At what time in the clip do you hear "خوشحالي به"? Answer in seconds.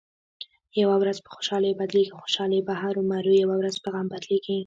2.23-2.73